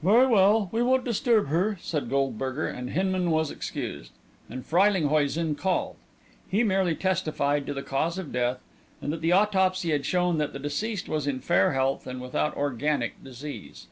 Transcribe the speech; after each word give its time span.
"Very 0.00 0.28
well; 0.28 0.68
we 0.70 0.80
won't 0.80 1.04
disturb 1.04 1.48
her," 1.48 1.76
said 1.80 2.08
Goldberger, 2.08 2.68
and 2.68 2.90
Hinman 2.90 3.32
was 3.32 3.50
excused, 3.50 4.12
and 4.48 4.64
Freylinghuisen 4.64 5.56
called. 5.56 5.96
He 6.48 6.62
merely 6.62 6.94
testified 6.94 7.66
to 7.66 7.74
the 7.74 7.82
cause 7.82 8.16
of 8.16 8.30
death 8.30 8.60
and 9.00 9.12
that 9.12 9.22
the 9.22 9.32
autopsy 9.32 9.90
had 9.90 10.06
shown 10.06 10.38
that 10.38 10.52
the 10.52 10.60
deceased 10.60 11.08
was 11.08 11.26
in 11.26 11.40
fair 11.40 11.72
health 11.72 12.06
and 12.06 12.20
without 12.20 12.56
organic 12.56 13.24
disease. 13.24 13.88